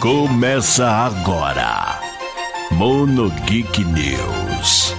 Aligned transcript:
Começa 0.00 0.88
agora. 0.88 2.00
Mono 2.70 3.28
Geek 3.44 3.84
News. 3.84 4.94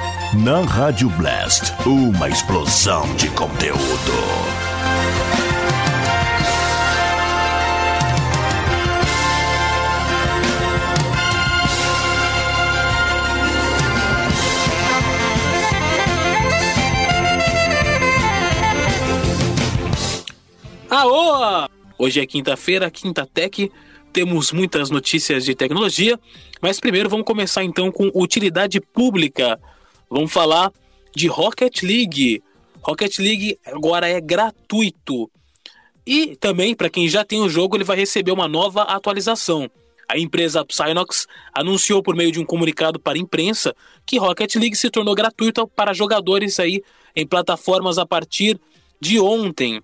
Na 0.45 0.61
Rádio 0.61 1.09
Blast, 1.09 1.73
uma 1.87 2.29
explosão 2.29 3.11
de 3.15 3.27
conteúdo. 3.31 3.79
Aô! 20.91 21.67
Hoje 21.97 22.19
é 22.19 22.25
quinta-feira, 22.27 22.91
Quinta 22.91 23.25
Tech. 23.25 23.71
Temos 24.13 24.51
muitas 24.51 24.89
notícias 24.89 25.45
de 25.45 25.55
tecnologia, 25.55 26.19
mas 26.61 26.79
primeiro 26.79 27.09
vamos 27.09 27.25
começar 27.25 27.63
então 27.63 27.91
com 27.91 28.11
utilidade 28.13 28.79
pública. 28.81 29.59
Vamos 30.09 30.31
falar 30.31 30.71
de 31.15 31.27
Rocket 31.27 31.81
League. 31.83 32.43
Rocket 32.81 33.19
League 33.19 33.57
agora 33.65 34.09
é 34.09 34.19
gratuito. 34.19 35.31
E 36.05 36.35
também, 36.35 36.75
para 36.75 36.89
quem 36.89 37.07
já 37.07 37.23
tem 37.23 37.41
o 37.41 37.49
jogo, 37.49 37.77
ele 37.77 37.83
vai 37.83 37.95
receber 37.95 38.31
uma 38.31 38.47
nova 38.47 38.81
atualização. 38.81 39.69
A 40.09 40.17
empresa 40.17 40.65
Psynox 40.65 41.25
anunciou 41.53 42.03
por 42.03 42.13
meio 42.15 42.33
de 42.33 42.39
um 42.39 42.45
comunicado 42.45 42.99
para 42.99 43.17
a 43.17 43.21
imprensa 43.21 43.73
que 44.05 44.17
Rocket 44.17 44.55
League 44.55 44.75
se 44.75 44.89
tornou 44.89 45.15
gratuito 45.15 45.65
para 45.67 45.93
jogadores 45.93 46.59
aí 46.59 46.83
em 47.15 47.25
plataformas 47.25 47.97
a 47.97 48.05
partir 48.05 48.59
de 48.99 49.21
ontem. 49.21 49.81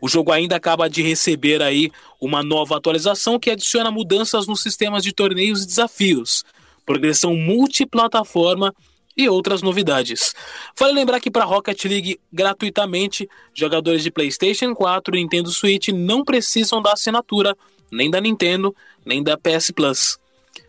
O 0.00 0.08
jogo 0.08 0.32
ainda 0.32 0.56
acaba 0.56 0.88
de 0.88 1.02
receber 1.02 1.62
aí 1.62 1.90
uma 2.20 2.42
nova 2.42 2.76
atualização 2.76 3.38
que 3.38 3.50
adiciona 3.50 3.90
mudanças 3.90 4.46
nos 4.46 4.60
sistemas 4.60 5.02
de 5.02 5.12
torneios 5.12 5.62
e 5.62 5.66
desafios, 5.66 6.44
progressão 6.84 7.34
multiplataforma 7.36 8.74
e 9.16 9.28
outras 9.28 9.62
novidades. 9.62 10.34
Vale 10.78 10.92
lembrar 10.92 11.20
que 11.20 11.30
para 11.30 11.44
Rocket 11.44 11.84
League 11.84 12.20
gratuitamente, 12.32 13.28
jogadores 13.54 14.02
de 14.02 14.10
PlayStation 14.10 14.74
4 14.74 15.16
e 15.16 15.20
Nintendo 15.22 15.50
Switch 15.50 15.88
não 15.88 16.24
precisam 16.24 16.82
da 16.82 16.92
assinatura 16.92 17.56
nem 17.92 18.10
da 18.10 18.20
Nintendo, 18.20 18.74
nem 19.04 19.22
da 19.22 19.36
PS 19.36 19.70
Plus. 19.70 20.18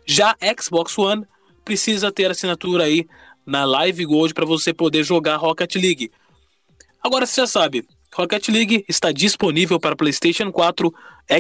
Já 0.06 0.36
Xbox 0.59 0.98
One 0.98 1.26
precisa 1.64 2.12
ter 2.12 2.30
assinatura 2.30 2.84
aí 2.84 3.08
na 3.46 3.66
Live 3.66 4.06
Gold 4.06 4.34
para 4.34 4.46
você 4.46 4.73
poder 4.73 5.03
jogar 5.03 5.38
Rocket 5.38 5.76
League. 5.76 6.12
Agora 7.02 7.26
você 7.26 7.42
já 7.42 7.48
sabe, 7.48 7.86
Rocket 8.16 8.48
League 8.48 8.86
está 8.88 9.12
disponível 9.12 9.78
para 9.78 9.94
PlayStation 9.94 10.50
4, 10.50 10.94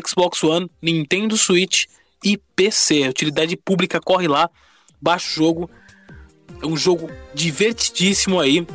Xbox 0.05 0.43
One, 0.43 0.69
Nintendo 0.81 1.37
Switch 1.37 1.85
e 2.21 2.37
PC. 2.53 3.05
A 3.05 3.11
utilidade 3.11 3.55
pública 3.55 4.01
corre 4.01 4.27
lá, 4.27 4.49
baixa 5.01 5.25
o 5.29 5.33
jogo. 5.33 5.69
É 6.61 6.67
um 6.67 6.75
jogo 6.75 7.09
divertidíssimo 7.33 8.41
aí 8.41 8.67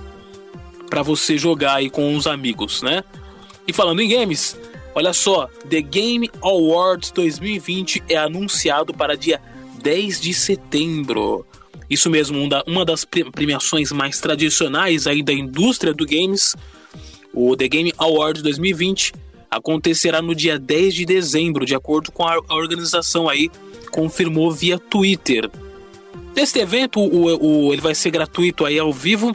para 0.88 1.02
você 1.02 1.36
jogar 1.36 1.74
aí 1.74 1.90
com 1.90 2.16
os 2.16 2.26
amigos, 2.26 2.80
né? 2.80 3.04
E 3.68 3.72
falando 3.72 4.00
em 4.00 4.08
games, 4.08 4.58
olha 4.94 5.12
só, 5.12 5.46
The 5.68 5.82
Game 5.82 6.30
Awards 6.40 7.10
2020 7.10 8.04
é 8.08 8.16
anunciado 8.16 8.94
para 8.94 9.14
dia 9.14 9.42
10 9.82 10.22
de 10.22 10.32
setembro. 10.32 11.46
Isso 11.90 12.08
mesmo, 12.08 12.38
uma 12.66 12.84
das 12.86 13.04
premiações 13.04 13.92
mais 13.92 14.20
tradicionais 14.20 15.06
aí 15.06 15.22
da 15.22 15.34
indústria 15.34 15.92
do 15.92 16.06
games 16.06 16.56
o 17.32 17.56
The 17.56 17.68
Game 17.68 17.92
Awards 17.96 18.42
2020 18.42 19.12
acontecerá 19.50 20.22
no 20.22 20.34
dia 20.34 20.58
10 20.58 20.94
de 20.94 21.04
dezembro, 21.04 21.66
de 21.66 21.74
acordo 21.74 22.12
com 22.12 22.24
a 22.26 22.38
organização 22.50 23.28
aí, 23.28 23.50
confirmou 23.90 24.52
via 24.52 24.78
Twitter. 24.78 25.50
Este 26.36 26.60
evento, 26.60 27.00
o, 27.00 27.66
o, 27.66 27.72
ele 27.72 27.82
vai 27.82 27.94
ser 27.94 28.10
gratuito 28.10 28.64
aí 28.64 28.78
ao 28.78 28.92
vivo, 28.92 29.34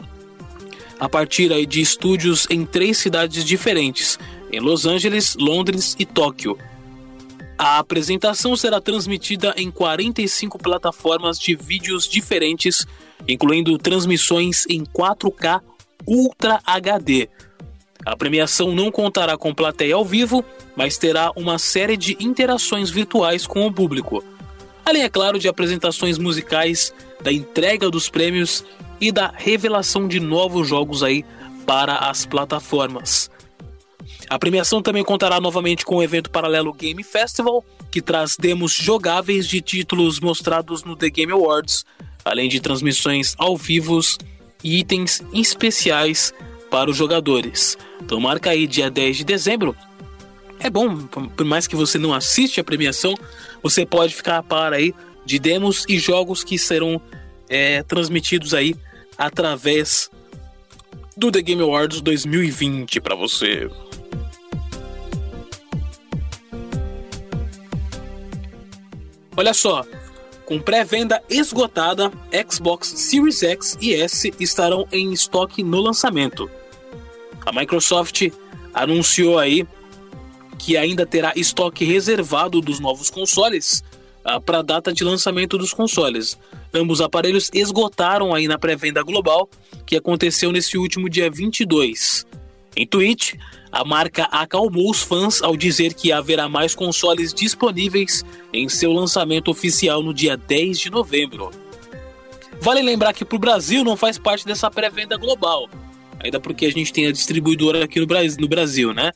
a 0.98 1.08
partir 1.08 1.52
aí 1.52 1.66
de 1.66 1.80
estúdios 1.80 2.46
em 2.48 2.64
três 2.64 2.96
cidades 2.96 3.44
diferentes, 3.44 4.18
em 4.50 4.60
Los 4.60 4.86
Angeles, 4.86 5.36
Londres 5.38 5.94
e 5.98 6.06
Tóquio. 6.06 6.58
A 7.58 7.78
apresentação 7.78 8.56
será 8.56 8.80
transmitida 8.80 9.54
em 9.56 9.70
45 9.70 10.58
plataformas 10.58 11.38
de 11.38 11.54
vídeos 11.54 12.08
diferentes, 12.08 12.86
incluindo 13.28 13.76
transmissões 13.78 14.64
em 14.68 14.84
4K 14.84 15.60
Ultra 16.06 16.60
HD, 16.64 17.28
a 18.06 18.16
premiação 18.16 18.72
não 18.72 18.88
contará 18.88 19.36
com 19.36 19.52
plateia 19.52 19.96
ao 19.96 20.04
vivo, 20.04 20.44
mas 20.76 20.96
terá 20.96 21.32
uma 21.34 21.58
série 21.58 21.96
de 21.96 22.16
interações 22.20 22.88
virtuais 22.88 23.48
com 23.48 23.66
o 23.66 23.72
público. 23.72 24.22
Além, 24.84 25.02
é 25.02 25.08
claro, 25.08 25.40
de 25.40 25.48
apresentações 25.48 26.16
musicais, 26.16 26.94
da 27.20 27.32
entrega 27.32 27.90
dos 27.90 28.08
prêmios 28.08 28.64
e 29.00 29.10
da 29.10 29.32
revelação 29.34 30.06
de 30.06 30.20
novos 30.20 30.68
jogos 30.68 31.02
aí 31.02 31.24
para 31.66 31.96
as 31.96 32.24
plataformas. 32.24 33.28
A 34.30 34.38
premiação 34.38 34.80
também 34.80 35.02
contará 35.02 35.40
novamente 35.40 35.84
com 35.84 35.96
o 35.96 36.02
evento 36.02 36.30
paralelo 36.30 36.72
Game 36.72 37.02
Festival, 37.02 37.64
que 37.90 38.00
traz 38.00 38.36
demos 38.38 38.72
jogáveis 38.72 39.48
de 39.48 39.60
títulos 39.60 40.20
mostrados 40.20 40.84
no 40.84 40.94
The 40.94 41.10
Game 41.10 41.32
Awards, 41.32 41.84
além 42.24 42.48
de 42.48 42.60
transmissões 42.60 43.34
ao 43.36 43.56
vivo 43.56 43.98
e 44.62 44.78
itens 44.78 45.24
especiais 45.32 46.32
para 46.70 46.90
os 46.90 46.96
jogadores. 46.96 47.76
Então 48.00 48.20
marca 48.20 48.50
aí 48.50 48.66
dia 48.66 48.90
10 48.90 49.18
de 49.18 49.24
dezembro. 49.24 49.76
É 50.58 50.70
bom, 50.70 50.96
por 51.06 51.44
mais 51.44 51.66
que 51.66 51.76
você 51.76 51.98
não 51.98 52.14
assiste 52.14 52.60
a 52.60 52.64
premiação, 52.64 53.14
você 53.62 53.84
pode 53.84 54.14
ficar 54.14 54.38
a 54.38 54.42
par 54.42 54.72
aí 54.72 54.94
de 55.24 55.38
demos 55.38 55.84
e 55.88 55.98
jogos 55.98 56.42
que 56.42 56.58
serão 56.58 57.00
é, 57.48 57.82
transmitidos 57.82 58.54
aí 58.54 58.74
através 59.18 60.10
do 61.16 61.30
The 61.32 61.42
Game 61.42 61.62
Awards 61.62 62.00
2020 62.00 63.00
para 63.00 63.14
você. 63.14 63.70
Olha 69.36 69.52
só, 69.52 69.84
com 70.46 70.60
pré-venda 70.60 71.20
esgotada, 71.28 72.10
Xbox 72.48 72.88
Series 72.88 73.42
X 73.42 73.76
e 73.80 73.92
S 73.94 74.32
estarão 74.38 74.86
em 74.92 75.12
estoque 75.12 75.62
no 75.62 75.80
lançamento. 75.80 76.48
A 77.44 77.52
Microsoft 77.52 78.30
anunciou 78.72 79.38
aí 79.38 79.66
que 80.58 80.76
ainda 80.76 81.04
terá 81.04 81.32
estoque 81.36 81.84
reservado 81.84 82.60
dos 82.60 82.80
novos 82.80 83.10
consoles 83.10 83.82
uh, 84.24 84.40
para 84.40 84.60
a 84.60 84.62
data 84.62 84.92
de 84.92 85.04
lançamento 85.04 85.58
dos 85.58 85.72
consoles. 85.72 86.38
Ambos 86.72 87.00
aparelhos 87.00 87.50
esgotaram 87.52 88.32
aí 88.32 88.46
na 88.46 88.58
pré-venda 88.58 89.02
global, 89.02 89.50
que 89.84 89.96
aconteceu 89.96 90.52
nesse 90.52 90.78
último 90.78 91.10
dia 91.10 91.30
22. 91.30 92.24
Em 92.76 92.86
tweet, 92.86 93.38
a 93.72 93.84
marca 93.84 94.24
acalmou 94.24 94.90
os 94.90 95.02
fãs 95.02 95.42
ao 95.42 95.56
dizer 95.56 95.94
que 95.94 96.12
haverá 96.12 96.46
mais 96.48 96.74
consoles 96.74 97.32
disponíveis 97.32 98.22
em 98.52 98.68
seu 98.68 98.92
lançamento 98.92 99.50
oficial 99.50 100.02
no 100.02 100.12
dia 100.12 100.36
10 100.36 100.78
de 100.78 100.90
novembro. 100.90 101.50
Vale 102.60 102.82
lembrar 102.82 103.14
que 103.14 103.24
para 103.24 103.36
o 103.36 103.38
Brasil 103.38 103.82
não 103.82 103.96
faz 103.96 104.18
parte 104.18 104.44
dessa 104.44 104.70
pré-venda 104.70 105.16
global, 105.16 105.68
ainda 106.22 106.38
porque 106.38 106.66
a 106.66 106.70
gente 106.70 106.92
tem 106.92 107.06
a 107.06 107.12
distribuidora 107.12 107.84
aqui 107.84 107.98
no 107.98 108.06
Brasil, 108.46 108.92
né? 108.92 109.12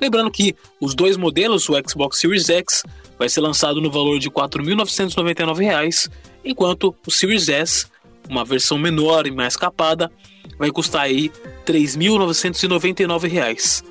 Lembrando 0.00 0.30
que 0.30 0.54
os 0.80 0.94
dois 0.94 1.16
modelos, 1.16 1.68
o 1.68 1.74
Xbox 1.88 2.18
Series 2.18 2.48
X 2.48 2.82
vai 3.18 3.28
ser 3.28 3.40
lançado 3.40 3.80
no 3.80 3.90
valor 3.90 4.18
de 4.18 4.28
R$ 4.28 4.34
4.999, 4.34 6.10
enquanto 6.44 6.94
o 7.06 7.10
Series 7.10 7.48
S, 7.48 7.86
uma 8.28 8.44
versão 8.44 8.78
menor 8.78 9.26
e 9.26 9.30
mais 9.30 9.56
capada, 9.56 10.10
vai 10.58 10.70
custar 10.70 11.02
aí 11.02 11.30
R$ 11.66 11.72
3.999. 11.72 13.84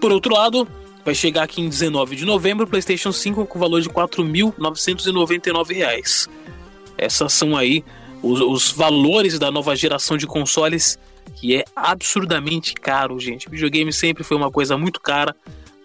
Por 0.00 0.12
outro 0.12 0.34
lado, 0.34 0.68
vai 1.04 1.14
chegar 1.14 1.42
aqui 1.42 1.60
em 1.60 1.68
19 1.68 2.16
de 2.16 2.24
novembro 2.24 2.64
o 2.64 2.68
PlayStation 2.68 3.12
5 3.12 3.44
com 3.46 3.58
valor 3.58 3.82
de 3.82 3.88
R$ 3.88 3.94
4.999. 3.94 6.28
Essas 6.96 7.32
são 7.32 7.56
aí 7.56 7.84
os, 8.22 8.40
os, 8.40 8.70
valores 8.72 9.38
da 9.38 9.50
nova 9.50 9.74
geração 9.74 10.16
de 10.16 10.26
consoles, 10.26 10.98
que 11.36 11.56
é 11.56 11.64
absurdamente 11.74 12.74
caro, 12.74 13.18
gente. 13.18 13.48
O 13.48 13.50
videogame 13.50 13.92
sempre 13.92 14.22
foi 14.24 14.36
uma 14.36 14.50
coisa 14.50 14.76
muito 14.76 15.00
cara, 15.00 15.34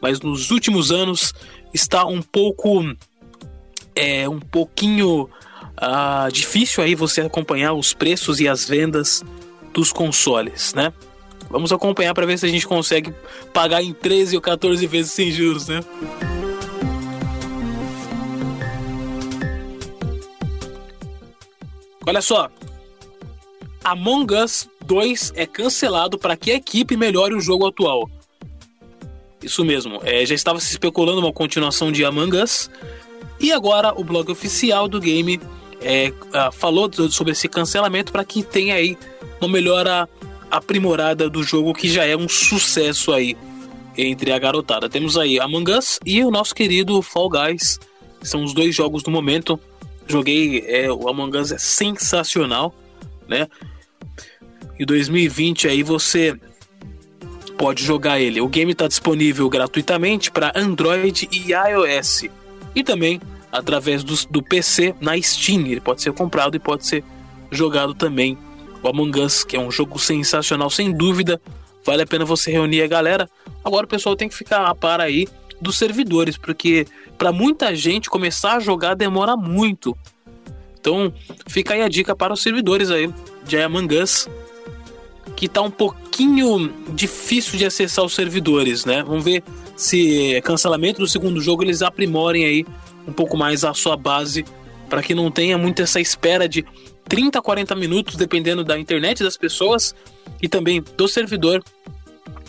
mas 0.01 0.19
nos 0.21 0.51
últimos 0.51 0.91
anos 0.91 1.33
está 1.73 2.06
um 2.06 2.21
pouco. 2.21 2.83
É 3.97 4.27
um 4.27 4.41
pouquinho 4.41 5.29
uh, 5.75 6.31
difícil 6.31 6.83
aí 6.83 6.95
você 6.95 7.21
acompanhar 7.21 7.71
os 7.73 7.94
preços 7.94 8.41
e 8.41 8.47
as 8.47 8.67
vendas 8.67 9.23
dos 9.75 9.92
consoles, 9.92 10.74
né? 10.74 10.94
Vamos 11.50 11.72
acompanhar 11.72 12.13
para 12.13 12.25
ver 12.25 12.39
se 12.39 12.45
a 12.45 12.50
gente 12.50 12.66
consegue 12.66 13.13
pagar 13.54 13.83
em 13.83 13.94
13 13.94 14.38
ou 14.38 14.42
14 14.42 14.88
vezes 14.88 15.12
sem 15.12 15.30
juros, 15.30 15.68
né? 15.68 15.81
Olha 22.07 22.22
só. 22.22 22.50
Among 23.83 24.33
Us 24.33 24.68
2 24.86 25.33
é 25.36 25.45
cancelado 25.45 26.18
para 26.18 26.38
que 26.38 26.51
a 26.51 26.56
equipe 26.56 26.95
melhore 26.95 27.36
o 27.36 27.42
jogo 27.42 27.68
atual. 27.68 28.10
Isso 29.44 29.63
mesmo, 29.63 30.00
é, 30.04 30.25
já 30.25 30.33
estava 30.33 30.60
se 30.60 30.72
especulando 30.72 31.19
uma 31.19 31.33
continuação 31.33 31.92
de 31.92 32.04
Among 32.04 32.38
Us. 32.38 32.72
E 33.39 33.51
agora 33.51 33.94
o 33.95 34.04
blog 34.04 34.31
oficial 34.31 34.88
do 34.88 35.00
game 35.00 35.39
é, 35.81 36.10
uh, 36.10 36.51
falou 36.51 36.89
sobre 37.12 37.33
esse 37.33 37.48
cancelamento 37.48 38.12
para 38.12 38.24
que 38.24 38.42
tenha 38.42 38.75
aí 38.75 38.98
uma 39.39 39.49
melhora 39.49 40.07
aprimorada 40.49 41.29
do 41.29 41.43
jogo 41.43 41.73
que 41.73 41.89
já 41.89 42.05
é 42.05 42.15
um 42.15 42.29
sucesso 42.29 43.13
aí 43.13 43.35
entre 43.97 44.31
a 44.31 44.39
garotada. 44.39 44.89
Temos 44.89 45.17
aí 45.17 45.39
Among 45.39 45.71
Us 45.71 45.99
e 46.05 46.23
o 46.23 46.31
nosso 46.31 46.53
querido 46.53 47.01
Fall 47.01 47.29
Guys. 47.29 47.79
São 48.21 48.43
os 48.43 48.53
dois 48.53 48.75
jogos 48.75 49.03
do 49.03 49.11
momento. 49.11 49.59
Joguei, 50.07 50.63
é, 50.67 50.91
o 50.91 51.07
Among 51.07 51.37
Us 51.37 51.51
é 51.51 51.57
sensacional, 51.57 52.73
né? 53.27 53.47
Em 54.79 54.85
2020 54.85 55.67
aí 55.67 55.83
você 55.83 56.38
pode 57.57 57.83
jogar 57.83 58.19
ele. 58.19 58.41
O 58.41 58.47
game 58.47 58.71
está 58.71 58.88
disponível 58.88 59.49
gratuitamente 59.49 60.29
para 60.29 60.51
Android 60.55 61.29
e 61.31 61.51
iOS. 61.51 62.25
E 62.75 62.83
também 62.83 63.21
através 63.57 64.03
do, 64.03 64.13
do 64.29 64.43
PC 64.43 64.93
na 64.99 65.19
Steam. 65.21 65.65
Ele 65.67 65.79
pode 65.79 66.01
ser 66.01 66.11
comprado 66.11 66.55
e 66.55 66.59
pode 66.59 66.85
ser 66.85 67.03
jogado 67.49 67.93
também. 67.93 68.38
O 68.85 68.89
Among 68.89 69.19
Us, 69.19 69.43
que 69.43 69.55
é 69.55 69.59
um 69.59 69.71
jogo 69.71 69.97
sensacional, 69.97 70.69
sem 70.69 70.91
dúvida. 70.91 71.41
Vale 71.83 72.03
a 72.03 72.07
pena 72.07 72.23
você 72.23 72.51
reunir 72.51 72.83
a 72.83 72.87
galera. 72.87 73.27
Agora 73.63 73.85
o 73.85 73.89
pessoal 73.89 74.15
tem 74.15 74.29
que 74.29 74.35
ficar 74.35 74.65
a 74.65 74.75
par 74.75 75.01
aí 75.01 75.27
dos 75.59 75.77
servidores, 75.77 76.37
porque 76.37 76.85
para 77.17 77.31
muita 77.31 77.75
gente 77.75 78.09
começar 78.09 78.57
a 78.57 78.59
jogar 78.59 78.93
demora 78.93 79.35
muito. 79.35 79.97
Então 80.79 81.11
fica 81.47 81.73
aí 81.73 81.81
a 81.81 81.89
dica 81.89 82.15
para 82.15 82.33
os 82.33 82.43
servidores 82.43 82.91
aí 82.91 83.11
de 83.43 83.57
Among 83.57 83.97
Us, 83.97 84.29
que 85.35 85.47
tá 85.47 85.61
um 85.61 85.71
pouquinho 85.71 86.71
difícil 86.89 87.57
de 87.57 87.65
acessar 87.65 88.05
os 88.05 88.13
servidores, 88.13 88.85
né? 88.85 89.03
Vamos 89.03 89.23
ver 89.23 89.43
se 89.75 90.39
cancelamento 90.43 90.99
do 90.99 91.07
segundo 91.07 91.41
jogo 91.41 91.63
eles 91.63 91.81
aprimorem 91.81 92.45
aí 92.45 92.65
um 93.07 93.11
pouco 93.11 93.35
mais 93.35 93.63
a 93.63 93.73
sua 93.73 93.97
base 93.97 94.45
para 94.89 95.01
que 95.01 95.15
não 95.15 95.31
tenha 95.31 95.57
muito 95.57 95.81
essa 95.81 95.99
espera 95.99 96.47
de 96.47 96.63
30 97.07 97.39
a 97.39 97.41
40 97.41 97.75
minutos, 97.75 98.15
dependendo 98.15 98.63
da 98.63 98.77
internet 98.77 99.23
das 99.23 99.37
pessoas 99.37 99.93
e 100.41 100.47
também 100.47 100.83
do 100.97 101.07
servidor, 101.07 101.63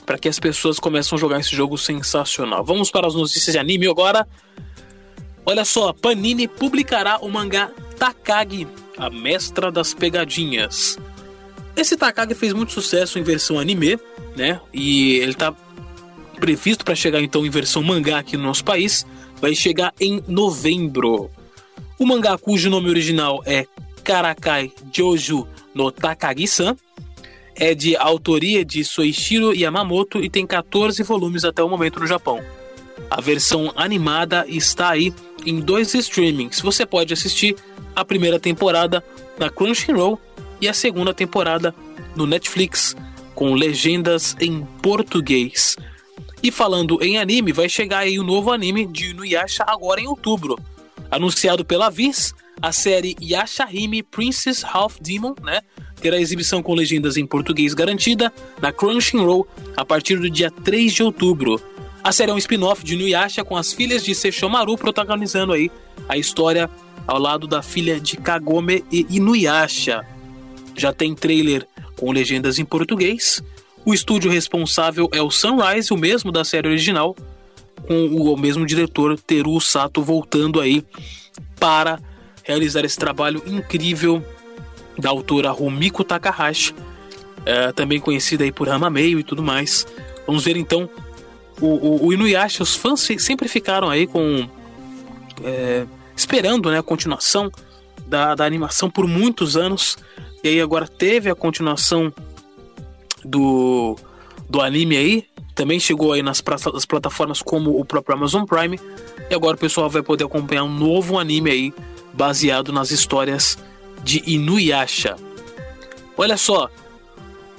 para 0.05 0.19
que 0.19 0.29
as 0.29 0.39
pessoas 0.39 0.79
comecem 0.79 1.17
a 1.17 1.21
jogar 1.21 1.41
esse 1.41 1.55
jogo 1.55 1.77
sensacional. 1.77 2.65
Vamos 2.65 2.91
para 2.91 3.07
as 3.07 3.15
notícias 3.15 3.53
de 3.53 3.59
anime 3.59 3.89
agora. 3.89 4.27
Olha 5.45 5.65
só, 5.65 5.93
Panini 5.93 6.49
publicará 6.49 7.19
o 7.19 7.29
mangá 7.29 7.71
Takagi, 7.99 8.67
a 8.97 9.11
mestra 9.11 9.71
das 9.71 9.95
pegadinhas. 9.95 10.99
Esse 11.77 11.97
Takagi 11.97 12.35
fez 12.35 12.53
muito 12.53 12.73
sucesso 12.73 13.19
em 13.19 13.23
versão 13.23 13.59
anime, 13.59 13.99
né? 14.37 14.61
E 14.73 15.17
ele 15.17 15.33
está 15.33 15.55
previsto 16.41 16.85
para 16.85 16.95
chegar 16.95 17.21
então 17.21 17.47
em 17.47 17.51
versão 17.51 17.83
mangá 17.83 18.19
aqui 18.19 18.37
no 18.37 18.43
nosso 18.43 18.65
país 18.65 19.07
vai 19.41 19.55
chegar 19.55 19.93
em 20.01 20.23
novembro. 20.27 21.31
O 21.99 22.07
mangá 22.07 22.37
cujo 22.39 22.71
nome 22.71 22.89
original 22.89 23.43
é 23.47 23.67
Karakai 24.07 24.73
Joju 24.93 25.49
no 25.75 25.91
Takagi-san 25.91 26.77
é 27.57 27.75
de 27.75 27.97
autoria 27.97 28.65
de 28.65 28.85
Soichiro 28.85 29.53
Yamamoto 29.53 30.21
e 30.21 30.31
tem 30.31 30.47
14 30.47 31.03
volumes 31.03 31.45
até 31.45 31.61
o 31.61 31.69
momento 31.69 31.99
no 31.99 32.07
Japão. 32.07 32.41
A 33.11 33.21
versão 33.21 33.73
animada 33.75 34.45
está 34.47 34.91
aí 34.91 35.13
em 35.45 35.59
dois 35.59 35.93
streamings. 35.93 36.61
Você 36.61 36.87
pode 36.87 37.13
assistir 37.13 37.57
a 37.97 38.05
primeira 38.05 38.39
temporada 38.39 39.03
na 39.41 39.51
Crunchyroll 39.51 40.21
e 40.61 40.69
a 40.69 40.73
segunda 40.73 41.13
temporada 41.13 41.75
no 42.15 42.27
Netflix, 42.27 42.95
com 43.35 43.55
legendas 43.55 44.37
em 44.41 44.65
português. 44.81 45.77
E 46.41 46.53
falando 46.53 47.03
em 47.03 47.19
anime, 47.19 47.53
vai 47.53 47.69
chegar 47.69 48.01
aí 48.01 48.21
o 48.21 48.23
um 48.23 48.27
novo 48.27 48.53
anime 48.53 48.87
de 48.87 49.11
Inuyasha 49.11 49.65
agora 49.67 50.01
em 50.01 50.07
outubro. 50.07 50.57
Anunciado 51.11 51.65
pela 51.65 51.91
Viz, 51.91 52.35
a 52.61 52.73
série 52.73 53.17
Yashahime 53.21 54.03
Princess 54.03 54.65
Half 54.65 54.99
Demon, 55.01 55.35
né? 55.43 55.61
Terá 56.01 56.19
exibição 56.21 56.63
com 56.63 56.75
legendas 56.75 57.17
em 57.17 57.27
português 57.27 57.75
garantida 57.75 58.33
na 58.61 58.73
Crunchyroll 58.73 59.47
a 59.77 59.85
partir 59.85 60.19
do 60.19 60.29
dia 60.29 60.51
3 60.51 60.93
de 60.93 61.03
outubro. 61.03 61.61
A 62.03 62.13
série 62.13 62.31
é 62.31 62.35
um 62.35 62.39
spin-off 62.39 62.85
de 62.85 62.95
Inuyasha 62.95 63.45
com 63.45 63.57
as 63.57 63.73
filhas 63.73 64.05
de 64.05 64.15
Seishomaru 64.15 64.77
protagonizando 64.77 65.53
aí 65.53 65.71
a 66.09 66.17
história 66.17 66.71
ao 67.07 67.19
lado 67.19 67.47
da 67.47 67.63
filha 67.63 67.99
de 67.99 68.17
Kagome 68.17 68.85
e 68.93 69.07
Inuyasha. 69.11 70.07
Já 70.77 70.93
tem 70.93 71.15
trailer 71.15 71.67
com 71.97 72.13
legendas 72.13 72.59
em 72.59 72.65
português 72.65 73.43
o 73.87 73.95
estúdio 73.95 74.29
responsável 74.29 75.09
é 75.13 75.23
o 75.23 75.31
Sunrise, 75.31 75.93
o 75.93 75.97
mesmo 75.97 76.33
da 76.33 76.43
série 76.43 76.67
original, 76.67 77.15
com 77.87 78.07
o 78.07 78.37
mesmo 78.37 78.67
diretor 78.67 79.17
Teru 79.17 79.61
Sato 79.61 80.03
voltando 80.03 80.61
aí 80.61 80.85
para 81.61 82.01
realizar 82.47 82.85
esse 82.85 82.97
trabalho 82.97 83.43
incrível 83.45 84.25
da 84.97 85.11
autora 85.11 85.51
Rumiko 85.51 86.05
Takahashi, 86.05 86.75
é, 87.45 87.73
também 87.73 88.01
conhecida 88.01 88.45
aí 88.45 88.53
por 88.53 88.69
Hamameio 88.69 89.19
e 89.19 89.25
tudo 89.25 89.43
mais. 89.43 89.87
Vamos 90.27 90.45
ver 90.45 90.57
então 90.57 90.89
o, 91.61 91.67
o, 91.67 92.07
o 92.07 92.13
Inuyasha, 92.13 92.63
os 92.63 92.75
fãs 92.75 93.01
sempre 93.19 93.49
ficaram 93.49 93.91
aí 93.91 94.07
com 94.07 94.49
é, 95.45 95.87
esperando 96.17 96.71
né, 96.71 96.79
a 96.79 96.83
continuação 96.83 97.51
da, 98.07 98.35
da 98.35 98.45
animação 98.45 98.89
por 98.89 99.07
muitos 99.07 99.57
anos 99.57 99.99
e 100.43 100.49
aí 100.49 100.61
agora 100.61 100.87
teve 100.87 101.29
a 101.29 101.35
continuação 101.35 102.13
do, 103.25 103.97
do 104.49 104.61
anime 104.61 104.97
aí. 104.97 105.25
Também 105.55 105.81
chegou 105.81 106.13
aí 106.13 106.23
nas, 106.23 106.43
nas 106.73 106.87
plataformas 106.87 107.43
como 107.43 107.81
o 107.81 107.85
próprio 107.85 108.17
Amazon 108.17 108.45
Prime. 108.45 108.79
E 109.29 109.35
agora 109.35 109.57
o 109.57 109.59
pessoal 109.59 109.91
vai 109.91 110.03
poder 110.03 110.25
acompanhar 110.25 110.65
um 110.65 110.73
novo 110.73 111.19
anime 111.19 111.51
aí, 111.51 111.75
baseado 112.17 112.73
nas 112.73 112.91
histórias 112.91 113.59
de 114.03 114.23
Inuyasha. 114.27 115.17
Olha 116.17 116.37
só, 116.37 116.71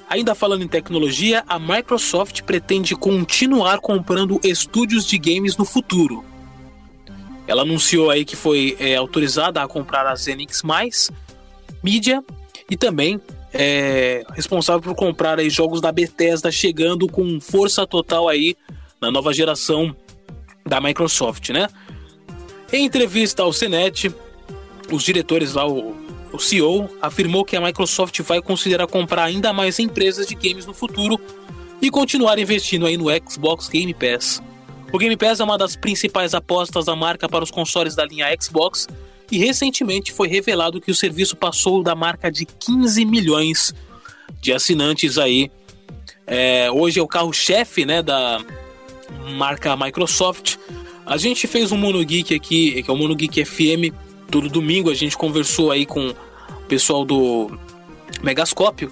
ainda 0.09 0.33
falando 0.33 0.63
em 0.63 0.67
tecnologia, 0.67 1.43
a 1.47 1.59
Microsoft 1.59 2.41
pretende 2.41 2.95
continuar 2.95 3.79
comprando 3.79 4.39
estúdios 4.43 5.05
de 5.05 5.17
games 5.17 5.55
no 5.55 5.65
futuro. 5.65 6.25
Ela 7.45 7.61
anunciou 7.61 8.09
aí 8.09 8.25
que 8.25 8.35
foi 8.35 8.75
é, 8.79 8.95
autorizada 8.95 9.61
a 9.61 9.67
comprar 9.67 10.05
a 10.05 10.15
Zenix 10.15 10.61
Media 11.83 12.23
e 12.69 12.75
também 12.75 13.21
é, 13.53 14.25
responsável 14.33 14.81
por 14.81 14.95
comprar 14.95 15.39
aí 15.39 15.49
jogos 15.49 15.79
da 15.79 15.91
Bethesda 15.91 16.51
chegando 16.51 17.07
com 17.07 17.39
força 17.39 17.87
total 17.87 18.27
aí 18.27 18.57
na 18.99 19.09
nova 19.11 19.33
geração 19.33 19.95
da 20.65 20.81
Microsoft, 20.81 21.49
né? 21.49 21.69
Em 22.73 22.85
entrevista 22.85 23.43
ao 23.43 23.53
CNET, 23.53 24.13
os 24.91 25.03
diretores 25.03 25.53
lá, 25.53 25.67
o, 25.67 25.95
o 26.31 26.39
CEO, 26.39 26.89
afirmou 27.01 27.43
que 27.43 27.55
a 27.55 27.61
Microsoft 27.61 28.19
vai 28.21 28.41
considerar 28.41 28.87
comprar 28.87 29.23
ainda 29.23 29.51
mais 29.53 29.79
empresas 29.79 30.27
de 30.27 30.35
games 30.35 30.65
no 30.65 30.73
futuro 30.73 31.19
e 31.81 31.89
continuar 31.89 32.39
investindo 32.39 32.85
aí 32.85 32.97
no 32.97 33.05
Xbox 33.29 33.67
Game 33.67 33.93
Pass. 33.93 34.41
O 34.91 34.97
Game 34.97 35.15
Pass 35.17 35.39
é 35.39 35.43
uma 35.43 35.57
das 35.57 35.75
principais 35.75 36.33
apostas 36.33 36.85
da 36.85 36.95
marca 36.95 37.27
para 37.27 37.43
os 37.43 37.51
consoles 37.51 37.95
da 37.95 38.05
linha 38.05 38.27
Xbox 38.39 38.87
e 39.29 39.37
recentemente 39.37 40.13
foi 40.13 40.27
revelado 40.27 40.79
que 40.79 40.89
o 40.89 40.95
serviço 40.95 41.35
passou 41.35 41.83
da 41.83 41.93
marca 41.93 42.31
de 42.31 42.45
15 42.45 43.03
milhões 43.05 43.73
de 44.39 44.53
assinantes 44.53 45.17
aí. 45.17 45.51
É, 46.25 46.71
hoje 46.71 46.99
é 46.99 47.03
o 47.03 47.07
carro-chefe 47.07 47.85
né, 47.85 48.01
da 48.01 48.41
marca 49.35 49.75
Microsoft. 49.75 50.55
A 51.05 51.17
gente 51.17 51.47
fez 51.47 51.71
um 51.71 51.77
Mono 51.77 52.03
Geek 52.03 52.33
aqui, 52.33 52.81
que 52.81 52.89
é 52.89 52.93
o 52.93 52.97
Mono 52.97 53.15
Geek 53.15 53.43
FM, 53.43 53.93
todo 54.29 54.49
domingo 54.49 54.89
a 54.89 54.95
gente 54.95 55.17
conversou 55.17 55.71
aí 55.71 55.85
com 55.85 56.09
o 56.09 56.15
pessoal 56.67 57.05
do 57.05 57.57
Megascópio 58.21 58.91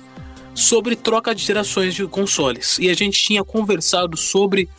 sobre 0.54 0.96
troca 0.96 1.36
de 1.36 1.44
gerações 1.44 1.94
de 1.94 2.08
consoles. 2.08 2.80
E 2.80 2.90
a 2.90 2.94
gente 2.94 3.22
tinha 3.22 3.44
conversado 3.44 4.16
sobre 4.16 4.70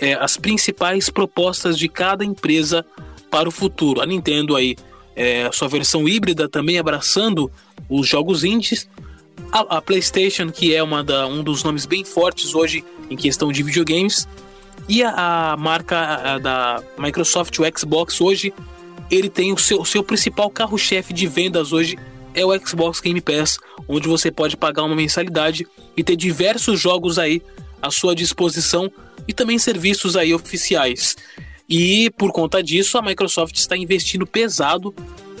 é, 0.00 0.14
as 0.14 0.36
principais 0.36 1.10
propostas 1.10 1.78
de 1.78 1.88
cada 1.88 2.24
empresa 2.24 2.84
para 3.30 3.48
o 3.48 3.52
futuro. 3.52 4.00
A 4.00 4.06
Nintendo 4.06 4.56
aí 4.56 4.76
é, 5.14 5.50
sua 5.52 5.68
versão 5.68 6.08
híbrida 6.08 6.48
também 6.48 6.78
abraçando 6.78 7.50
os 7.88 8.08
jogos 8.08 8.44
indies. 8.44 8.88
A, 9.52 9.76
a 9.76 9.82
PlayStation, 9.82 10.50
que 10.50 10.74
é 10.74 10.82
uma 10.82 11.04
da, 11.04 11.26
um 11.26 11.42
dos 11.42 11.62
nomes 11.62 11.84
bem 11.86 12.04
fortes 12.04 12.54
hoje 12.54 12.84
em 13.10 13.16
questão 13.16 13.52
de 13.52 13.62
videogames. 13.62 14.26
E 14.88 15.02
a, 15.02 15.52
a 15.52 15.56
marca 15.56 15.98
a, 15.98 16.38
da 16.38 16.82
Microsoft, 16.98 17.58
o 17.58 17.78
Xbox, 17.78 18.20
hoje, 18.20 18.52
ele 19.10 19.28
tem 19.28 19.52
o 19.52 19.58
seu, 19.58 19.84
seu 19.84 20.02
principal 20.02 20.50
carro-chefe 20.50 21.12
de 21.12 21.26
vendas 21.26 21.72
hoje 21.72 21.96
é 22.34 22.44
o 22.44 22.66
Xbox 22.66 23.00
Game 23.00 23.20
Pass, 23.20 23.58
onde 23.88 24.08
você 24.08 24.30
pode 24.30 24.56
pagar 24.56 24.84
uma 24.84 24.94
mensalidade 24.94 25.66
e 25.96 26.04
ter 26.04 26.16
diversos 26.16 26.78
jogos 26.78 27.18
aí 27.18 27.40
à 27.80 27.90
sua 27.90 28.14
disposição 28.14 28.90
e 29.26 29.32
também 29.32 29.58
serviços 29.58 30.16
aí 30.16 30.34
oficiais. 30.34 31.16
E 31.68 32.10
por 32.10 32.32
conta 32.32 32.62
disso, 32.62 32.98
a 32.98 33.02
Microsoft 33.02 33.56
está 33.56 33.76
investindo 33.76 34.26
pesado. 34.26 34.94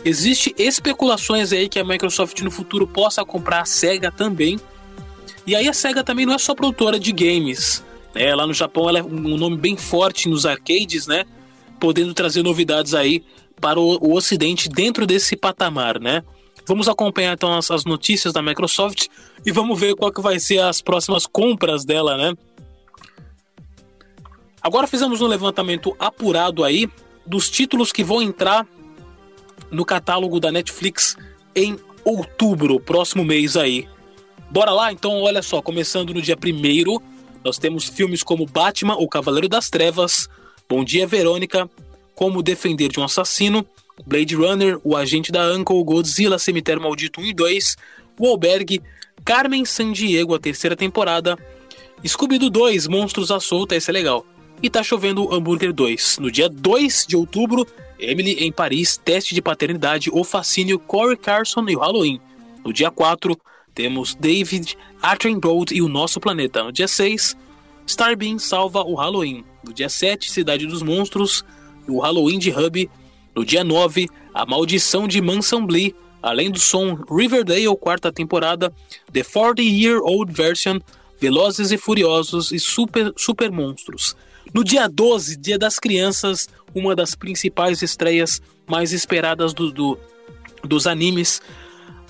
Existe 0.04 0.54
especulações 0.56 1.52
aí 1.52 1.68
que 1.68 1.78
a 1.78 1.84
Microsoft 1.84 2.40
no 2.40 2.50
futuro 2.50 2.86
possa 2.86 3.24
comprar 3.24 3.60
a 3.60 3.64
Sega 3.66 4.10
também. 4.10 4.58
E 5.46 5.54
aí 5.54 5.68
a 5.68 5.72
Sega 5.72 6.02
também 6.02 6.24
não 6.24 6.34
é 6.34 6.38
só 6.38 6.54
produtora 6.54 6.98
de 6.98 7.12
games. 7.12 7.84
Né? 8.14 8.34
Lá 8.34 8.46
no 8.46 8.54
Japão 8.54 8.88
ela 8.88 9.00
é 9.00 9.02
um 9.02 9.36
nome 9.36 9.56
bem 9.56 9.76
forte 9.76 10.28
nos 10.28 10.46
arcades, 10.46 11.06
né? 11.06 11.24
podendo 11.78 12.14
trazer 12.14 12.42
novidades 12.42 12.94
aí 12.94 13.22
para 13.60 13.80
o, 13.80 13.98
o 14.00 14.14
Ocidente 14.14 14.68
dentro 14.68 15.06
desse 15.06 15.36
patamar, 15.36 16.00
né? 16.00 16.22
Vamos 16.66 16.88
acompanhar 16.88 17.34
então 17.34 17.56
as, 17.56 17.70
as, 17.70 17.84
notícias 17.84 18.32
da 18.32 18.42
Microsoft 18.42 19.06
e 19.44 19.52
vamos 19.52 19.78
ver 19.78 19.94
qual 19.94 20.12
que 20.12 20.20
vai 20.20 20.40
ser 20.40 20.58
as 20.58 20.80
próximas 20.80 21.24
compras 21.24 21.84
dela, 21.84 22.16
né? 22.16 22.34
Agora 24.60 24.88
fizemos 24.88 25.20
um 25.20 25.26
levantamento 25.26 25.94
apurado 25.98 26.64
aí 26.64 26.88
dos 27.24 27.48
títulos 27.48 27.92
que 27.92 28.02
vão 28.02 28.20
entrar 28.20 28.66
no 29.70 29.84
catálogo 29.84 30.40
da 30.40 30.50
Netflix 30.50 31.16
em 31.54 31.78
outubro, 32.04 32.80
próximo 32.80 33.24
mês 33.24 33.56
aí. 33.56 33.88
Bora 34.50 34.72
lá? 34.72 34.92
Então, 34.92 35.22
olha 35.22 35.42
só, 35.42 35.62
começando 35.62 36.12
no 36.14 36.22
dia 36.22 36.36
1 36.36 37.16
nós 37.44 37.58
temos 37.58 37.84
filmes 37.84 38.24
como 38.24 38.44
Batman, 38.44 38.96
O 38.96 39.08
Cavaleiro 39.08 39.48
das 39.48 39.70
Trevas, 39.70 40.28
Bom 40.68 40.82
Dia 40.82 41.06
Verônica, 41.06 41.70
Como 42.16 42.42
Defender 42.42 42.88
de 42.88 42.98
um 42.98 43.04
Assassino, 43.04 43.64
Blade 44.04 44.34
Runner, 44.34 44.80
O 44.82 44.96
Agente 44.96 45.30
da 45.30 45.52
Uncle, 45.52 45.84
Godzilla, 45.84 46.38
Cemitério 46.38 46.82
Maldito 46.82 47.20
1 47.20 47.26
e 47.26 47.32
2, 47.34 47.76
O 48.18 48.26
Albergue, 48.26 48.82
Carmen 49.24 49.64
Sandiego, 49.64 50.34
a 50.34 50.38
terceira 50.38 50.74
temporada, 50.74 51.38
Scooby-Doo 52.04 52.50
2, 52.50 52.88
Monstros 52.88 53.30
à 53.30 53.38
Solta, 53.38 53.76
esse 53.76 53.90
é 53.90 53.92
legal. 53.92 54.24
E 54.62 54.70
Tá 54.70 54.82
Chovendo 54.82 55.32
Hambúrguer 55.32 55.72
2. 55.72 56.18
No 56.18 56.30
dia 56.30 56.48
2 56.48 57.06
de 57.06 57.16
outubro, 57.16 57.66
Emily 57.98 58.44
em 58.44 58.50
Paris, 58.50 58.96
Teste 58.96 59.34
de 59.34 59.42
Paternidade, 59.42 60.10
O 60.10 60.24
Fascínio, 60.24 60.78
Corey 60.78 61.16
Carson 61.16 61.68
e 61.68 61.76
o 61.76 61.80
Halloween. 61.80 62.20
No 62.64 62.72
dia 62.72 62.90
4, 62.90 63.38
temos 63.74 64.14
David 64.14 64.76
Attenborough 65.02 65.66
e 65.70 65.82
o 65.82 65.88
Nosso 65.88 66.18
Planeta. 66.18 66.64
No 66.64 66.72
dia 66.72 66.88
6, 66.88 67.36
Starbeam 67.86 68.38
salva 68.38 68.82
o 68.82 68.94
Halloween. 68.94 69.44
No 69.62 69.72
dia 69.72 69.88
7, 69.88 70.30
Cidade 70.30 70.66
dos 70.66 70.82
Monstros 70.82 71.44
o 71.88 72.00
Halloween 72.00 72.38
de 72.38 72.50
Hub. 72.50 72.90
No 73.34 73.44
dia 73.44 73.62
9, 73.62 74.08
A 74.32 74.46
Maldição 74.46 75.06
de 75.06 75.20
Mansambly, 75.20 75.94
além 76.22 76.50
do 76.50 76.58
som 76.58 76.94
Riverdale, 76.94 77.76
quarta 77.76 78.10
temporada, 78.10 78.72
The 79.12 79.22
40 79.22 79.62
Year 79.62 80.00
Old 80.02 80.32
Version, 80.32 80.78
Velozes 81.20 81.70
e 81.70 81.76
Furiosos 81.76 82.50
e 82.52 82.58
Super, 82.58 83.12
Super 83.16 83.50
Monstros. 83.50 84.16
No 84.54 84.64
dia 84.64 84.88
12, 84.88 85.36
Dia 85.36 85.58
das 85.58 85.78
Crianças, 85.78 86.48
uma 86.74 86.96
das 86.96 87.14
principais 87.14 87.82
estreias 87.82 88.40
mais 88.66 88.92
esperadas 88.92 89.52
do, 89.52 89.70
do 89.70 89.98
dos 90.64 90.86
animes, 90.86 91.40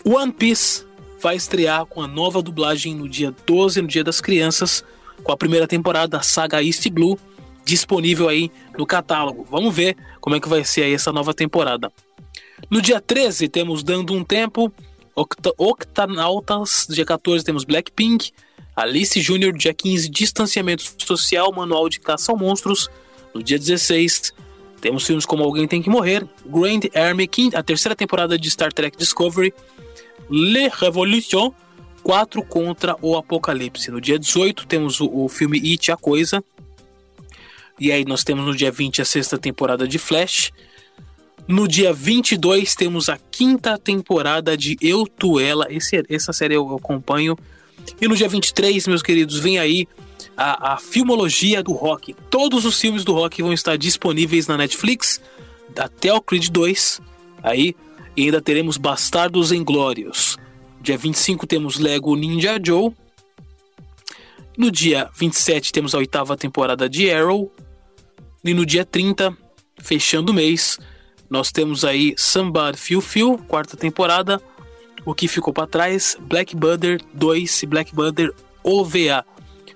One 0.05 0.33
Piece 0.33 0.85
vai 1.21 1.37
estrear 1.37 1.85
com 1.87 2.01
a 2.01 2.07
nova 2.07 2.41
dublagem 2.41 2.95
no 2.95 3.09
dia 3.09 3.35
12, 3.47 3.83
no 3.83 3.89
Dia 3.89 4.05
das 4.05 4.21
Crianças, 4.21 4.85
com 5.23 5.33
a 5.33 5.37
primeira 5.37 5.67
temporada 5.67 6.19
da 6.19 6.23
saga 6.23 6.63
East 6.63 6.89
Blue 6.91 7.19
disponível 7.67 8.29
aí 8.29 8.51
no 8.79 8.87
catálogo. 8.87 9.45
Vamos 9.51 9.75
ver 9.75 9.97
como 10.21 10.37
é 10.37 10.41
que 10.41 10.49
vai 10.49 10.65
ser 10.65 10.85
aí 10.85 10.95
essa 10.95 11.13
nova 11.13 11.35
temporada. 11.35 11.93
No 12.71 12.81
dia 12.81 13.01
13 13.01 13.49
temos 13.49 13.83
Dando 13.83 14.15
um 14.15 14.25
Tempo, 14.25 14.73
Oct 15.15 15.53
Octanautas, 15.59 16.87
dia 16.89 17.05
14 17.05 17.45
temos 17.45 17.65
Blackpink, 17.65 18.31
Alice 18.75 19.21
Júnior, 19.21 19.53
dia 19.53 19.75
15 19.75 20.09
Distanciamento 20.09 20.85
Social, 21.05 21.53
Manual 21.53 21.89
de 21.89 21.99
Caça 21.99 22.31
ao 22.31 22.39
Monstros, 22.39 22.89
no 23.35 23.43
dia 23.43 23.59
16 23.59 24.33
temos 24.81 25.05
filmes 25.05 25.27
como 25.27 25.43
Alguém 25.43 25.67
Tem 25.67 25.83
Que 25.83 25.91
Morrer, 25.91 26.25
Grand 26.47 26.81
Army, 26.95 27.29
a 27.55 27.63
terceira 27.63 27.97
temporada 27.97 28.39
de 28.39 28.49
Star 28.49 28.73
Trek 28.73 28.97
Discovery, 28.97 29.53
Le 30.31 30.69
Revolution 30.69 31.53
4 32.03 32.43
contra 32.45 32.97
o 33.03 33.17
Apocalipse. 33.17 33.91
No 33.91 34.01
dia 34.01 34.19
18 34.19 34.67
temos 34.67 35.01
o, 35.01 35.11
o 35.13 35.29
filme 35.29 35.59
It, 35.59 35.91
A 35.91 35.97
Coisa. 35.97 36.45
E 37.79 37.93
aí 37.93 38.05
nós 38.05 38.25
temos 38.25 38.47
no 38.47 38.55
dia 38.55 38.71
20 38.71 39.03
a 39.03 39.05
sexta 39.05 39.39
temporada 39.39 39.87
de 39.87 39.99
Flash. 39.99 40.53
No 41.47 41.69
dia 41.69 41.93
22 41.93 42.75
temos 42.75 43.09
a 43.09 43.19
quinta 43.31 43.79
temporada 43.79 44.57
de 44.57 44.77
Eu, 44.81 45.07
Tu, 45.07 45.39
Ela. 45.39 45.67
Esse, 45.71 46.03
essa 46.09 46.33
série 46.33 46.55
eu 46.55 46.75
acompanho. 46.75 47.37
E 48.01 48.09
no 48.09 48.17
dia 48.17 48.29
23, 48.29 48.87
meus 48.89 49.03
queridos, 49.03 49.39
vem 49.39 49.59
aí 49.59 49.87
a, 50.37 50.75
a 50.75 50.77
filmologia 50.79 51.63
do 51.63 51.73
rock. 51.73 52.15
Todos 52.31 52.65
os 52.65 52.81
filmes 52.81 53.05
do 53.05 53.13
rock 53.13 53.43
vão 53.43 53.53
estar 53.53 53.77
disponíveis 53.77 54.47
na 54.47 54.57
Netflix 54.57 55.21
até 55.79 56.13
o 56.13 56.21
Creed 56.21 56.49
2. 56.49 57.01
Aí 57.43 57.77
e 58.17 58.25
ainda 58.25 58.41
teremos 58.41 58.79
Bastardos 58.79 59.53
Inglórios. 59.53 60.39
Dia 60.81 60.97
25 60.97 61.47
temos 61.47 61.79
Lego 61.79 62.17
Ninja 62.17 62.59
Joe. 62.65 62.91
No 64.57 64.71
dia 64.71 65.11
27 65.15 65.71
temos 65.71 65.95
a 65.95 65.99
oitava 65.99 66.37
temporada 66.37 66.89
de 66.89 67.11
Arrow. 67.11 67.53
E 68.47 68.55
no 68.55 68.65
dia 68.65 68.85
30, 68.85 69.37
fechando 69.77 70.31
o 70.31 70.35
mês, 70.35 70.79
nós 71.29 71.51
temos 71.51 71.85
aí 71.85 72.15
Somebody 72.17 72.79
Feel 72.79 73.01
Feel, 73.01 73.39
quarta 73.39 73.77
temporada. 73.77 74.41
O 75.05 75.13
que 75.17 75.27
ficou 75.27 75.53
para 75.53 75.67
trás, 75.67 76.17
Black 76.21 76.55
Butter 76.55 77.01
2 77.13 77.65
e 77.65 77.67
Black 77.67 77.93
Butter 77.93 78.33
OVA. 78.63 79.27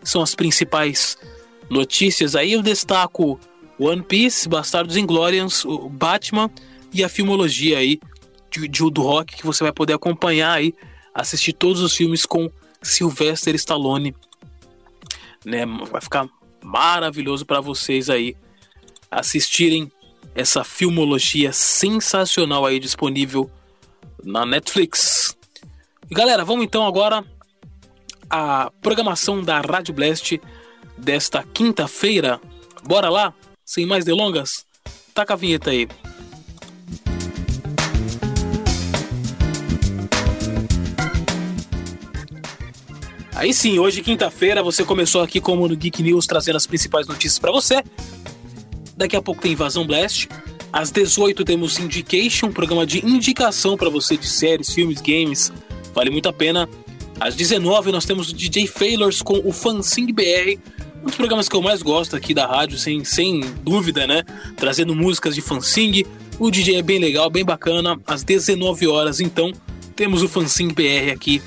São 0.05 0.23
as 0.23 0.37
principais 0.37 1.19
notícias 1.69 2.37
aí. 2.37 2.53
Eu 2.53 2.62
destaco 2.62 3.41
One 3.77 4.03
Piece, 4.03 4.49
Bastardos 4.49 4.97
Inglórios, 4.97 5.65
o 5.65 5.89
Batman 5.89 6.49
e 6.93 7.03
a 7.03 7.09
filmologia 7.09 7.79
aí 7.79 7.99
de, 8.53 8.69
de, 8.69 8.89
do 8.89 9.03
rock 9.03 9.37
que 9.37 9.45
você 9.45 9.65
vai 9.65 9.73
poder 9.73 9.95
acompanhar 9.95 10.53
aí, 10.53 10.73
assistir 11.12 11.55
todos 11.55 11.83
os 11.83 11.97
filmes 11.97 12.25
com 12.25 12.49
Sylvester 12.81 13.53
Stallone. 13.57 14.15
Né? 15.45 15.67
Vai 15.91 16.00
ficar 16.00 16.29
maravilhoso 16.62 17.45
para 17.45 17.61
vocês 17.61 18.09
aí 18.09 18.37
assistirem 19.11 19.90
essa 20.35 20.62
filmologia 20.62 21.52
sensacional 21.52 22.64
aí 22.64 22.79
disponível 22.79 23.50
na 24.23 24.47
Netflix. 24.47 25.37
E 26.11 26.14
galera, 26.14 26.45
vamos 26.45 26.64
então 26.64 26.87
agora 26.87 27.25
à 28.29 28.71
programação 28.81 29.43
da 29.43 29.61
Rádio 29.61 29.93
Blast 29.93 30.40
desta 30.97 31.43
quinta-feira. 31.43 32.40
Bora 32.85 33.09
lá? 33.09 33.35
Sem 33.64 33.87
mais 33.87 34.05
delongas? 34.05 34.64
Taca 35.12 35.35
a 35.35 35.37
vinheta 35.37 35.71
aí. 35.71 35.88
Aí 43.35 43.55
sim, 43.55 43.79
hoje 43.79 44.02
quinta-feira, 44.02 44.62
você 44.62 44.85
começou 44.85 45.23
aqui 45.23 45.40
como 45.40 45.67
no 45.67 45.75
Geek 45.75 46.02
News 46.02 46.26
trazendo 46.26 46.57
as 46.57 46.67
principais 46.67 47.07
notícias 47.07 47.38
para 47.38 47.50
você. 47.50 47.83
Daqui 49.00 49.16
a 49.16 49.23
pouco 49.23 49.40
tem 49.40 49.52
Invasão 49.52 49.87
Blast. 49.87 50.28
Às 50.71 50.90
18 50.90 51.42
temos 51.42 51.78
Indication, 51.78 52.52
programa 52.52 52.85
de 52.85 52.99
indicação 53.02 53.75
para 53.75 53.88
você 53.88 54.14
de 54.14 54.28
séries, 54.28 54.75
filmes, 54.75 55.00
games. 55.00 55.50
Vale 55.95 56.11
muito 56.11 56.28
a 56.28 56.35
pena. 56.35 56.69
Às 57.19 57.35
19 57.35 57.92
nós 57.92 58.04
temos 58.04 58.28
o 58.28 58.35
DJ 58.35 58.66
Failors 58.66 59.23
com 59.23 59.40
o 59.42 59.52
Fansing 59.52 60.12
BR, 60.12 60.61
um 61.02 61.07
dos 61.07 61.14
programas 61.14 61.49
que 61.49 61.57
eu 61.57 61.62
mais 61.62 61.80
gosto 61.80 62.14
aqui 62.14 62.35
da 62.35 62.47
rádio, 62.47 62.76
sem, 62.76 63.02
sem 63.02 63.40
dúvida, 63.62 64.07
né? 64.07 64.23
Trazendo 64.59 64.95
músicas 64.95 65.35
de 65.35 65.40
Fansing. 65.40 66.04
O 66.38 66.50
DJ 66.50 66.76
é 66.76 66.83
bem 66.83 66.99
legal, 66.99 67.30
bem 67.30 67.42
bacana. 67.42 67.99
Às 68.07 68.23
19 68.23 68.87
horas, 68.87 69.19
então, 69.19 69.50
temos 69.97 70.23
o 70.23 70.28
Fansing 70.28 70.75
BR 70.75 71.11
aqui 71.11 71.40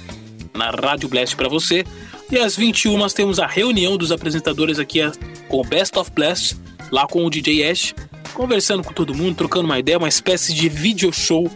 na 0.56 0.72
Rádio 0.72 1.08
Blast 1.08 1.36
para 1.36 1.48
você. 1.48 1.84
E 2.32 2.38
às 2.40 2.56
21 2.56 2.98
nós 2.98 3.14
temos 3.14 3.38
a 3.38 3.46
reunião 3.46 3.96
dos 3.96 4.12
apresentadores 4.12 4.80
aqui 4.80 5.02
com 5.48 5.62
o 5.62 5.64
Best 5.64 5.96
of 6.00 6.10
Blast, 6.10 6.56
lá 6.92 7.08
com 7.08 7.26
o 7.26 7.30
DJ 7.30 7.70
Ash, 7.70 7.96
conversando 8.34 8.84
com 8.84 8.94
todo 8.94 9.14
mundo, 9.14 9.36
trocando 9.36 9.66
uma 9.66 9.80
ideia, 9.80 9.98
uma 9.98 10.08
espécie 10.08 10.54
de 10.54 10.70
video 10.70 11.12
show 11.12 11.50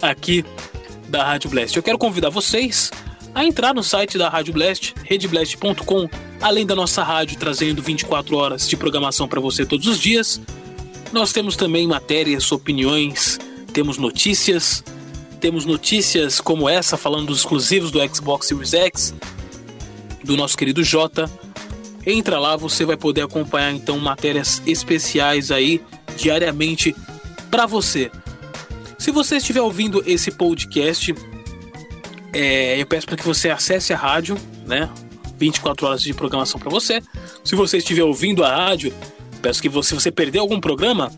aqui 0.00 0.44
da 1.08 1.24
Rádio 1.24 1.50
Blast. 1.50 1.76
Eu 1.76 1.82
quero 1.82 1.98
convidar 1.98 2.30
vocês 2.30 2.90
a 3.34 3.44
entrar 3.44 3.74
no 3.74 3.82
site 3.82 4.18
da 4.18 4.28
Rádio 4.28 4.52
Blast, 4.54 4.94
redblast.com, 5.04 6.08
além 6.40 6.66
da 6.66 6.74
nossa 6.74 7.02
rádio 7.02 7.38
trazendo 7.38 7.82
24 7.82 8.36
horas 8.36 8.68
de 8.68 8.76
programação 8.76 9.28
para 9.28 9.40
você 9.40 9.64
todos 9.64 9.86
os 9.86 9.98
dias. 9.98 10.40
Nós 11.12 11.32
temos 11.32 11.56
também 11.56 11.86
matérias, 11.86 12.50
opiniões, 12.52 13.38
temos 13.72 13.98
notícias, 13.98 14.82
temos 15.40 15.64
notícias 15.64 16.40
como 16.40 16.68
essa, 16.68 16.96
falando 16.96 17.26
dos 17.26 17.38
exclusivos 17.38 17.90
do 17.90 17.98
Xbox 18.14 18.46
Series 18.46 18.74
X, 18.74 19.14
do 20.24 20.36
nosso 20.36 20.56
querido 20.56 20.82
Jota. 20.82 21.30
Entra 22.06 22.38
lá, 22.38 22.56
você 22.56 22.84
vai 22.84 22.96
poder 22.96 23.22
acompanhar 23.22 23.72
então 23.72 23.98
matérias 23.98 24.62
especiais 24.66 25.50
aí 25.50 25.82
diariamente 26.16 26.94
para 27.50 27.66
você. 27.66 28.10
Se 28.98 29.10
você 29.10 29.36
estiver 29.36 29.60
ouvindo 29.60 30.02
esse 30.06 30.30
podcast, 30.30 31.14
é, 32.32 32.80
eu 32.80 32.86
peço 32.86 33.06
para 33.06 33.16
que 33.16 33.24
você 33.24 33.50
acesse 33.50 33.92
a 33.92 33.96
rádio, 33.96 34.36
né? 34.66 34.90
24 35.36 35.86
horas 35.86 36.02
de 36.02 36.12
programação 36.12 36.60
para 36.60 36.70
você. 36.70 37.02
Se 37.42 37.54
você 37.54 37.78
estiver 37.78 38.04
ouvindo 38.04 38.44
a 38.44 38.54
rádio, 38.54 38.92
peço 39.40 39.62
que 39.62 39.68
você, 39.68 39.90
se 39.90 39.94
você 39.94 40.10
perdeu 40.10 40.42
algum 40.42 40.60
programa, 40.60 41.10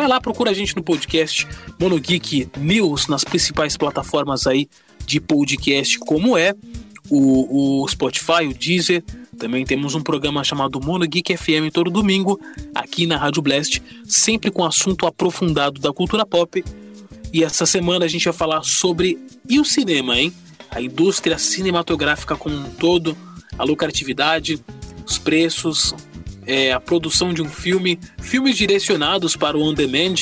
Vai 0.00 0.08
lá, 0.08 0.18
procura 0.18 0.50
a 0.50 0.54
gente 0.54 0.74
no 0.74 0.82
podcast 0.82 1.46
Mono 1.78 2.00
Geek 2.00 2.48
News 2.56 3.06
nas 3.06 3.22
principais 3.22 3.76
plataformas 3.76 4.46
aí 4.46 4.66
de 5.04 5.20
podcast, 5.20 5.98
como 5.98 6.38
é 6.38 6.54
o, 7.10 7.82
o 7.82 7.86
Spotify, 7.86 8.46
o 8.48 8.54
Deezer, 8.54 9.04
Também 9.40 9.64
temos 9.64 9.94
um 9.94 10.02
programa 10.02 10.44
chamado 10.44 10.78
Mono 10.82 11.06
Geek 11.08 11.34
FM 11.34 11.72
todo 11.72 11.90
domingo, 11.90 12.38
aqui 12.74 13.06
na 13.06 13.16
Rádio 13.16 13.40
Blast, 13.40 13.82
sempre 14.04 14.50
com 14.50 14.62
assunto 14.62 15.06
aprofundado 15.06 15.80
da 15.80 15.90
cultura 15.94 16.26
pop. 16.26 16.62
E 17.32 17.42
essa 17.42 17.64
semana 17.64 18.04
a 18.04 18.08
gente 18.08 18.26
vai 18.26 18.34
falar 18.34 18.62
sobre 18.62 19.18
e 19.48 19.58
o 19.58 19.64
cinema, 19.64 20.20
hein? 20.20 20.30
A 20.70 20.82
indústria 20.82 21.38
cinematográfica 21.38 22.36
como 22.36 22.54
um 22.54 22.68
todo, 22.68 23.16
a 23.58 23.64
lucratividade, 23.64 24.62
os 25.06 25.16
preços, 25.16 25.94
é, 26.46 26.72
a 26.72 26.78
produção 26.78 27.32
de 27.32 27.40
um 27.40 27.48
filme, 27.48 27.98
filmes 28.20 28.58
direcionados 28.58 29.36
para 29.36 29.56
o 29.56 29.62
on 29.62 29.72
demand. 29.72 30.16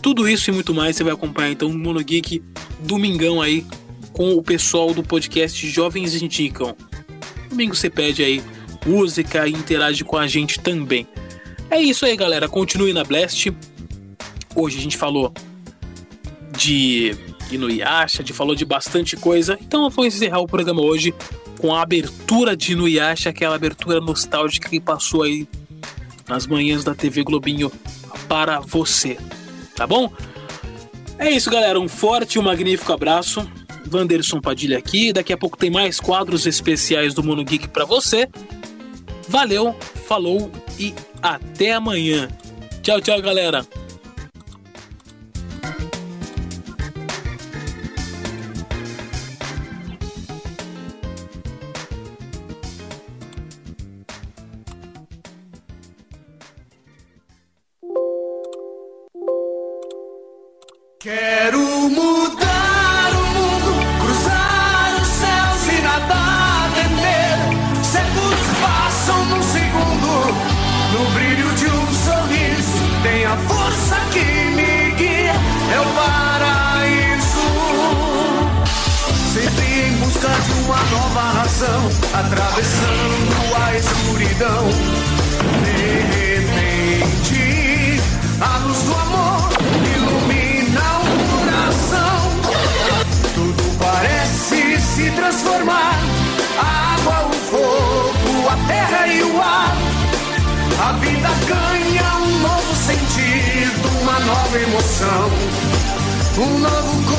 Tudo 0.00 0.26
isso 0.26 0.48
e 0.48 0.54
muito 0.54 0.72
mais 0.72 0.96
você 0.96 1.04
vai 1.04 1.12
acompanhar 1.12 1.50
então 1.50 1.68
no 1.68 1.78
Mono 1.78 2.02
Geek 2.02 2.42
domingão 2.80 3.42
aí 3.42 3.66
com 4.14 4.32
o 4.32 4.42
pessoal 4.42 4.94
do 4.94 5.02
podcast 5.02 5.68
Jovens 5.68 6.14
Indicam. 6.22 6.74
Domingo 7.50 7.74
você 7.74 7.90
pede 7.90 8.22
aí 8.22 8.42
música 8.86 9.46
e 9.46 9.50
interage 9.50 10.04
com 10.04 10.16
a 10.16 10.26
gente 10.26 10.60
também. 10.60 11.06
É 11.68 11.80
isso 11.80 12.06
aí, 12.06 12.16
galera. 12.16 12.48
Continue 12.48 12.92
na 12.92 13.04
Blast. 13.04 13.52
Hoje 14.54 14.78
a 14.78 14.80
gente 14.80 14.96
falou 14.96 15.34
de 16.56 17.14
Inuyasha, 17.50 18.22
de 18.22 18.32
falou 18.32 18.54
de 18.54 18.64
bastante 18.64 19.16
coisa. 19.16 19.58
Então 19.60 19.82
eu 19.84 19.90
vou 19.90 20.06
encerrar 20.06 20.38
o 20.38 20.46
programa 20.46 20.80
hoje 20.80 21.12
com 21.58 21.74
a 21.74 21.82
abertura 21.82 22.56
de 22.56 22.72
Inuyasha, 22.72 23.30
aquela 23.30 23.56
abertura 23.56 24.00
nostálgica 24.00 24.68
que 24.68 24.80
passou 24.80 25.24
aí 25.24 25.48
nas 26.28 26.46
manhãs 26.46 26.84
da 26.84 26.94
TV 26.94 27.24
Globinho 27.24 27.70
para 28.28 28.60
você. 28.60 29.18
Tá 29.74 29.86
bom? 29.86 30.12
É 31.18 31.30
isso, 31.30 31.50
galera. 31.50 31.78
Um 31.78 31.88
forte 31.88 32.34
e 32.34 32.38
um 32.38 32.42
magnífico 32.42 32.92
abraço. 32.92 33.46
Wanderson 33.92 34.40
Padilha 34.40 34.78
aqui. 34.78 35.12
Daqui 35.12 35.32
a 35.32 35.38
pouco 35.38 35.56
tem 35.56 35.70
mais 35.70 36.00
quadros 36.00 36.46
especiais 36.46 37.14
do 37.14 37.22
Mono 37.22 37.44
Geek 37.44 37.68
para 37.68 37.84
você. 37.84 38.28
Valeu, 39.28 39.74
falou 40.06 40.50
e 40.78 40.94
até 41.22 41.72
amanhã. 41.72 42.28
Tchau, 42.82 43.00
tchau, 43.00 43.20
galera. 43.22 43.64
Atravessando 82.14 83.56
a 83.56 83.76
escuridão. 83.76 84.68
De 85.64 85.82
repente, 86.38 88.00
a 88.40 88.58
luz 88.58 88.82
do 88.82 88.94
amor 88.94 89.48
ilumina 89.96 90.86
o 91.00 91.14
coração. 91.30 92.20
Tudo 93.34 93.78
parece 93.78 94.80
se 94.80 95.10
transformar: 95.10 95.98
a 96.58 96.94
água, 96.94 97.28
o 97.28 97.32
fogo, 97.50 98.48
a 98.48 98.56
terra 98.68 99.06
e 99.08 99.22
o 99.22 99.42
ar. 99.42 99.76
A 100.80 100.92
vida 100.92 101.28
ganha 101.46 102.14
um 102.16 102.38
novo 102.38 102.74
sentido, 102.74 104.00
uma 104.00 104.18
nova 104.20 104.58
emoção, 104.58 105.30
um 106.38 106.58
novo 106.58 107.09